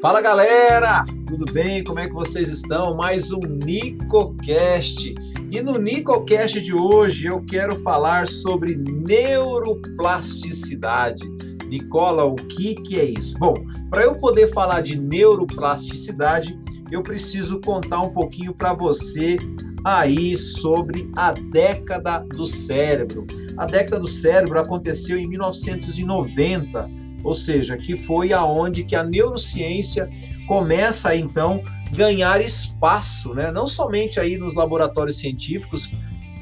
[0.00, 1.84] Fala galera, tudo bem?
[1.84, 2.96] Como é que vocês estão?
[2.96, 5.14] Mais um NicoCast.
[5.52, 11.20] E no NicoCast de hoje eu quero falar sobre neuroplasticidade.
[11.66, 13.38] Nicola, o que, que é isso?
[13.38, 13.52] Bom,
[13.90, 16.58] para eu poder falar de neuroplasticidade,
[16.90, 19.36] eu preciso contar um pouquinho para você
[19.84, 23.26] aí sobre a década do cérebro.
[23.58, 30.08] A década do cérebro aconteceu em 1990 ou seja, que foi aonde que a neurociência
[30.46, 31.62] começa então
[31.92, 33.50] ganhar espaço, né?
[33.50, 35.90] não somente aí nos laboratórios científicos,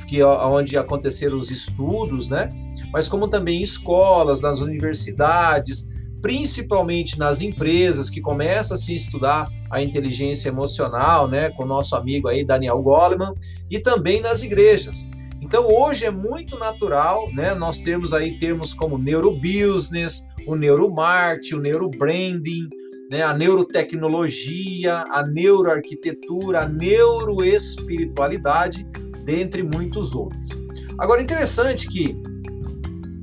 [0.07, 2.53] que onde aconteceram os estudos, né?
[2.93, 5.87] mas como também em escolas, nas universidades,
[6.21, 11.95] principalmente nas empresas que começam a se estudar a inteligência emocional, né, com o nosso
[11.95, 13.35] amigo aí Daniel Goleman,
[13.71, 15.11] e também nas igrejas.
[15.41, 21.61] Então hoje é muito natural, né, nós temos aí termos como neurobusiness, o neuromarketing, o
[21.61, 22.69] neurobranding,
[23.11, 28.87] né, a neurotecnologia, a neuroarquitetura, a neuroespiritualidade,
[29.25, 30.51] dentre muitos outros.
[30.99, 32.15] Agora, interessante que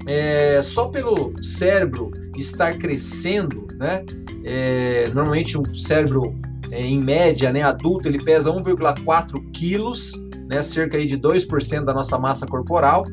[0.07, 4.05] é, só pelo cérebro estar crescendo, né,
[4.43, 6.35] é, normalmente um cérebro
[6.71, 10.13] é, em média, né, adulto, ele pesa 1,4 quilos,
[10.47, 13.05] né, cerca aí de 2% da nossa massa corporal.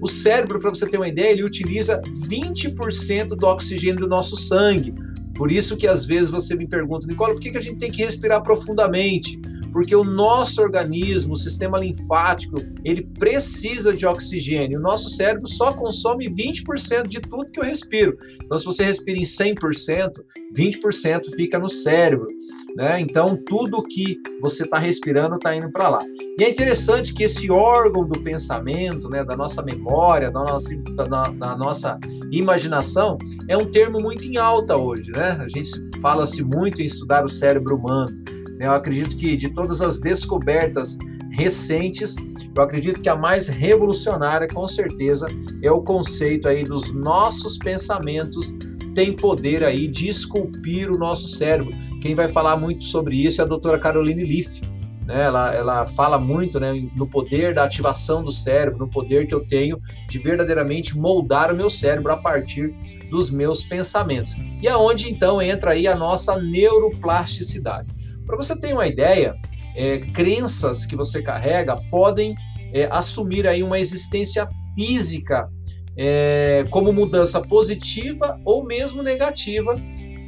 [0.00, 4.94] O cérebro, para você ter uma ideia, ele utiliza 20% do oxigênio do nosso sangue.
[5.34, 7.90] Por isso que às vezes você me pergunta, Nicola, por que, que a gente tem
[7.90, 9.38] que respirar profundamente?
[9.72, 14.78] Porque o nosso organismo, o sistema linfático, ele precisa de oxigênio.
[14.78, 18.16] O nosso cérebro só consome 20% de tudo que eu respiro.
[18.42, 20.12] Então, se você respira em 100%,
[20.56, 22.26] 20% fica no cérebro.
[22.76, 23.00] Né?
[23.00, 25.98] Então, tudo que você está respirando está indo para lá.
[26.38, 31.04] E é interessante que esse órgão do pensamento, né, da nossa memória, da nossa, da,
[31.04, 31.98] da nossa
[32.30, 35.10] imaginação, é um termo muito em alta hoje.
[35.10, 35.38] Né?
[35.40, 35.70] A gente
[36.00, 38.16] fala-se muito em estudar o cérebro humano.
[38.60, 38.66] Né?
[38.66, 40.98] Eu acredito que de todas as descobertas
[41.32, 42.14] recentes,
[42.54, 45.26] eu acredito que a mais revolucionária, com certeza,
[45.62, 48.54] é o conceito aí dos nossos pensamentos
[48.94, 51.72] tem poder aí de esculpir o nosso cérebro.
[52.02, 54.60] Quem vai falar muito sobre isso é a doutora Caroline Leaf.
[55.06, 55.22] Né?
[55.22, 59.46] Ela, ela fala muito né, no poder da ativação do cérebro, no poder que eu
[59.46, 62.74] tenho de verdadeiramente moldar o meu cérebro a partir
[63.08, 64.36] dos meus pensamentos.
[64.60, 67.99] E aonde então entra aí a nossa neuroplasticidade.
[68.30, 69.34] Para você ter uma ideia,
[69.74, 72.32] é, crenças que você carrega podem
[72.72, 75.48] é, assumir aí uma existência física
[75.96, 79.74] é, como mudança positiva ou mesmo negativa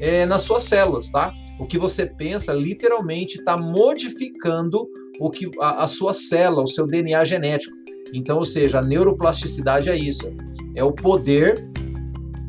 [0.01, 1.33] é, nas suas células, tá?
[1.61, 4.89] O que você pensa literalmente está modificando
[5.21, 7.73] o que a, a sua célula, o seu DNA genético.
[8.13, 10.29] Então, ou seja, a neuroplasticidade é isso,
[10.75, 11.71] é o poder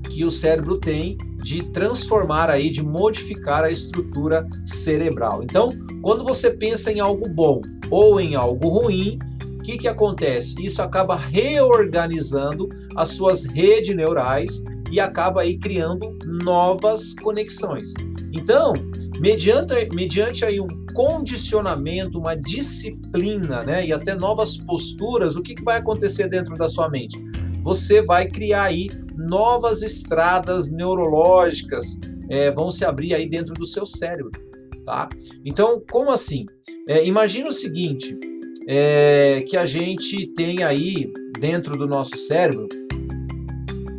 [0.09, 5.44] que o cérebro tem de transformar aí, de modificar a estrutura cerebral.
[5.44, 5.70] Então,
[6.02, 7.62] quando você pensa em algo bom
[7.92, 9.20] ou em algo ruim,
[9.59, 10.56] o que, que acontece?
[10.64, 17.94] Isso acaba reorganizando as suas redes neurais e acaba aí criando novas conexões.
[18.32, 18.74] Então,
[19.20, 25.64] mediante, mediante aí um condicionamento, uma disciplina, né, e até novas posturas, o que, que
[25.64, 27.18] vai acontecer dentro da sua mente?
[27.64, 28.90] Você vai criar aí
[29.28, 31.97] novas estradas neurológicas,
[32.29, 34.31] é, vão se abrir aí dentro do seu cérebro,
[34.85, 35.09] tá?
[35.45, 36.45] Então, como assim?
[36.88, 38.17] É, imagina o seguinte,
[38.67, 42.67] é, que a gente tem aí dentro do nosso cérebro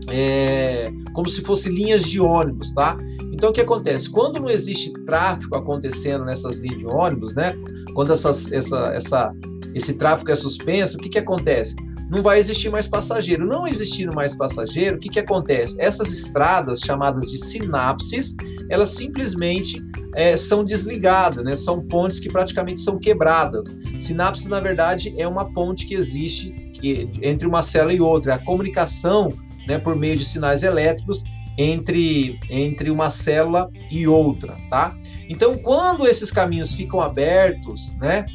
[0.09, 2.97] é, como se fossem linhas de ônibus, tá?
[3.33, 4.11] Então o que acontece?
[4.11, 7.55] Quando não existe tráfego acontecendo nessas linhas de ônibus, né?
[7.95, 9.33] Quando essas, essa, essa,
[9.75, 11.75] esse tráfego é suspenso, o que, que acontece?
[12.15, 13.45] Não vai existir mais passageiro.
[13.45, 15.75] Não existindo mais passageiro, o que, que acontece?
[15.81, 18.37] Essas estradas chamadas de sinapses,
[18.71, 19.83] elas simplesmente
[20.15, 21.57] é, são desligadas, né?
[21.57, 23.77] São pontes que praticamente são quebradas.
[23.99, 28.33] Sinapse, na verdade, é uma ponte que existe que, entre uma célula e outra.
[28.33, 29.33] É a comunicação
[29.67, 31.25] né, por meio de sinais elétricos
[31.59, 34.97] entre, entre uma célula e outra, tá?
[35.29, 38.27] Então, quando esses caminhos ficam abertos, né,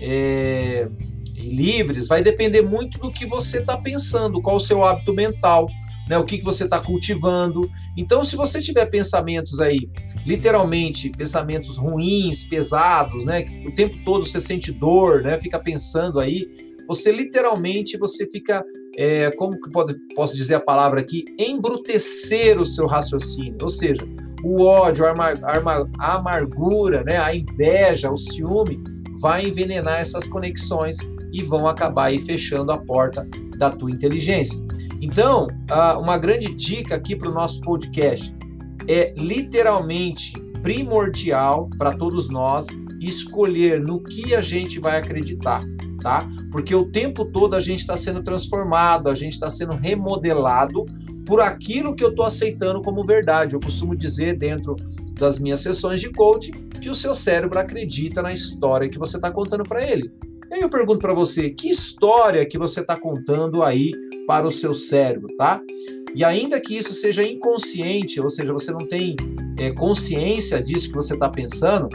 [0.00, 0.88] é,
[1.48, 5.66] livres, vai depender muito do que você está pensando, qual o seu hábito mental,
[6.08, 7.68] né, o que, que você está cultivando.
[7.96, 9.88] Então, se você tiver pensamentos aí,
[10.26, 16.46] literalmente, pensamentos ruins, pesados, né, o tempo todo você sente dor, né, fica pensando aí,
[16.86, 18.64] você literalmente você fica,
[18.96, 24.02] é, como que pode, posso dizer a palavra aqui, embrutecer o seu raciocínio, ou seja,
[24.44, 25.34] o ódio, a, amar,
[25.98, 28.82] a amargura, né, a inveja, o ciúme,
[29.20, 30.98] vai envenenar essas conexões
[31.32, 33.26] e vão acabar aí fechando a porta
[33.56, 34.58] da tua inteligência.
[35.00, 35.48] Então,
[36.00, 38.34] uma grande dica aqui para o nosso podcast
[38.86, 40.32] é literalmente
[40.62, 42.66] primordial para todos nós
[43.00, 45.60] escolher no que a gente vai acreditar,
[46.00, 46.28] tá?
[46.52, 50.84] Porque o tempo todo a gente está sendo transformado, a gente está sendo remodelado
[51.26, 53.54] por aquilo que eu estou aceitando como verdade.
[53.54, 54.76] Eu costumo dizer dentro
[55.18, 59.30] das minhas sessões de coaching que o seu cérebro acredita na história que você está
[59.32, 60.12] contando para ele.
[60.52, 63.90] E aí eu pergunto para você, que história que você está contando aí
[64.26, 65.62] para o seu cérebro, tá?
[66.14, 69.16] E ainda que isso seja inconsciente, ou seja, você não tem
[69.58, 71.88] é, consciência disso que você está pensando,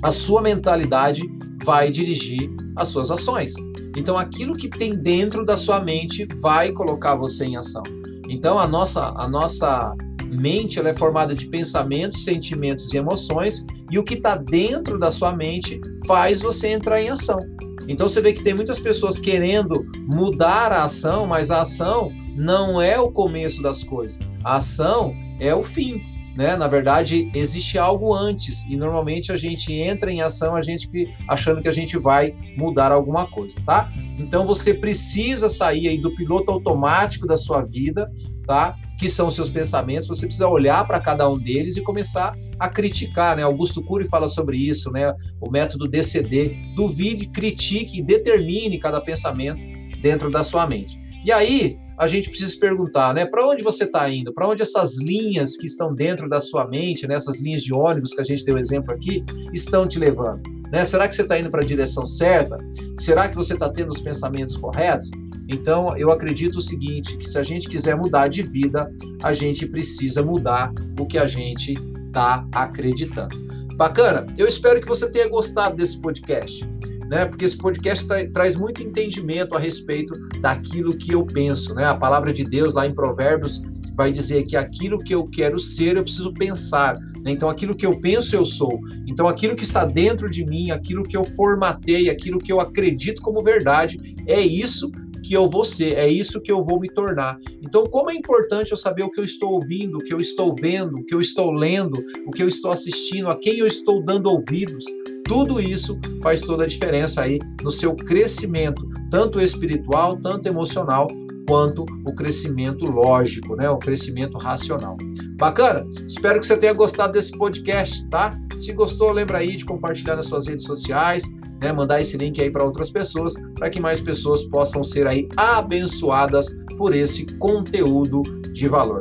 [0.00, 1.22] a sua mentalidade
[1.64, 3.52] vai dirigir as suas ações.
[3.96, 7.82] Então, aquilo que tem dentro da sua mente vai colocar você em ação.
[8.28, 9.92] Então, a nossa, a nossa
[10.30, 15.10] mente ela é formada de pensamentos, sentimentos e emoções, e o que está dentro da
[15.10, 17.40] sua mente faz você entrar em ação.
[17.88, 22.80] Então, você vê que tem muitas pessoas querendo mudar a ação, mas a ação não
[22.80, 24.20] é o começo das coisas.
[24.44, 26.00] A ação é o fim
[26.36, 26.56] né?
[26.56, 30.88] Na verdade, existe algo antes e normalmente a gente entra em ação a gente
[31.28, 33.92] achando que a gente vai mudar alguma coisa, tá?
[34.18, 38.10] Então você precisa sair aí do piloto automático da sua vida,
[38.50, 38.76] tá?
[38.98, 40.08] Que são os seus pensamentos.
[40.08, 43.44] Você precisa olhar para cada um deles e começar a criticar, né?
[43.44, 45.14] Augusto Cury fala sobre isso, né?
[45.40, 46.56] O método DCD.
[46.74, 49.60] Duvide, critique e determine cada pensamento
[50.02, 51.00] dentro da sua mente.
[51.24, 53.24] E aí, a gente precisa se perguntar, né?
[53.24, 54.34] Para onde você está indo?
[54.34, 58.12] Para onde essas linhas que estão dentro da sua mente, né, essas linhas de ônibus
[58.12, 59.24] que a gente deu exemplo aqui,
[59.54, 60.42] estão te levando?
[60.72, 60.84] Né?
[60.84, 62.56] Será que você está indo para a direção certa?
[62.98, 65.10] Será que você está tendo os pensamentos corretos?
[65.48, 68.90] Então, eu acredito o seguinte, que se a gente quiser mudar de vida,
[69.22, 71.74] a gente precisa mudar o que a gente
[72.06, 73.36] está acreditando.
[73.76, 74.26] Bacana?
[74.38, 76.64] Eu espero que você tenha gostado desse podcast
[77.10, 77.24] né?
[77.26, 81.84] Porque esse podcast tra traz muito entendimento a respeito daquilo que eu penso, né?
[81.84, 83.60] A palavra de Deus lá em Provérbios
[83.96, 86.96] vai dizer que aquilo que eu quero ser, eu preciso pensar.
[87.22, 87.32] Né?
[87.32, 88.80] Então, aquilo que eu penso, eu sou.
[89.06, 93.22] Então, aquilo que está dentro de mim, aquilo que eu formatei, aquilo que eu acredito
[93.22, 94.90] como verdade, é isso
[95.22, 97.38] que eu vou ser, é isso que eu vou me tornar.
[97.62, 100.54] Então, como é importante eu saber o que eu estou ouvindo, o que eu estou
[100.54, 104.04] vendo, o que eu estou lendo, o que eu estou assistindo, a quem eu estou
[104.04, 104.84] dando ouvidos.
[105.24, 111.06] Tudo isso faz toda a diferença aí no seu crescimento, tanto espiritual, tanto emocional,
[111.50, 113.68] quanto o crescimento lógico, né?
[113.68, 114.96] O crescimento racional.
[115.36, 115.84] Bacana?
[116.06, 118.38] Espero que você tenha gostado desse podcast, tá?
[118.56, 121.24] Se gostou, lembra aí de compartilhar nas suas redes sociais,
[121.60, 121.72] né?
[121.72, 126.46] Mandar esse link aí para outras pessoas, para que mais pessoas possam ser aí abençoadas
[126.78, 128.22] por esse conteúdo
[128.52, 129.00] de valor.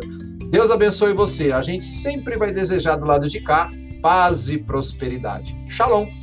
[0.50, 1.52] Deus abençoe você.
[1.52, 3.70] A gente sempre vai desejar do lado de cá
[4.02, 5.56] paz e prosperidade.
[5.68, 6.19] Shalom.